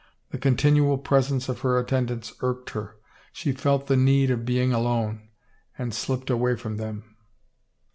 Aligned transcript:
The 0.31 0.39
con 0.39 0.55
tinual 0.55 1.03
presence 1.03 1.47
of 1.47 1.59
her 1.59 1.77
attendants 1.77 2.33
irked 2.41 2.71
her; 2.71 2.95
she 3.31 3.51
felt 3.51 3.85
the 3.85 3.95
need 3.95 4.31
of 4.31 4.45
being 4.45 4.73
alone, 4.73 5.29
and 5.77 5.93
slipped 5.93 6.31
away 6.31 6.55
from 6.55 6.77
them. 6.77 7.17